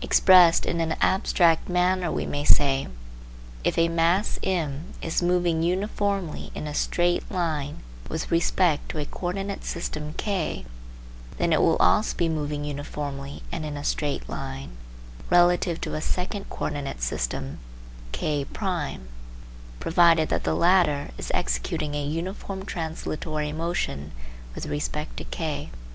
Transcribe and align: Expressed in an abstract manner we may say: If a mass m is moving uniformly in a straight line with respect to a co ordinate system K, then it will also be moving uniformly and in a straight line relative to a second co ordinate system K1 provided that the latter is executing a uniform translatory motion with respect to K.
Expressed 0.00 0.64
in 0.64 0.80
an 0.80 0.96
abstract 1.02 1.68
manner 1.68 2.10
we 2.10 2.24
may 2.24 2.44
say: 2.44 2.88
If 3.62 3.76
a 3.76 3.90
mass 3.90 4.38
m 4.42 4.94
is 5.02 5.22
moving 5.22 5.62
uniformly 5.62 6.50
in 6.54 6.66
a 6.66 6.72
straight 6.72 7.30
line 7.30 7.80
with 8.08 8.30
respect 8.30 8.88
to 8.88 8.98
a 8.98 9.04
co 9.04 9.26
ordinate 9.26 9.64
system 9.66 10.14
K, 10.14 10.64
then 11.36 11.52
it 11.52 11.60
will 11.60 11.76
also 11.76 12.16
be 12.16 12.26
moving 12.26 12.64
uniformly 12.64 13.42
and 13.52 13.66
in 13.66 13.76
a 13.76 13.84
straight 13.84 14.26
line 14.30 14.78
relative 15.28 15.78
to 15.82 15.94
a 15.94 16.00
second 16.00 16.48
co 16.48 16.64
ordinate 16.64 17.02
system 17.02 17.58
K1 18.14 19.00
provided 19.78 20.30
that 20.30 20.44
the 20.44 20.54
latter 20.54 21.10
is 21.18 21.30
executing 21.34 21.94
a 21.94 22.02
uniform 22.02 22.64
translatory 22.64 23.54
motion 23.54 24.12
with 24.54 24.64
respect 24.64 25.18
to 25.18 25.24
K. 25.24 25.68